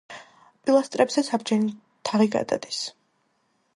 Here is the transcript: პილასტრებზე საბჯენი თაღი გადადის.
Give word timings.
პილასტრებზე 0.69 1.23
საბჯენი 1.27 1.75
თაღი 2.11 2.29
გადადის. 2.37 2.81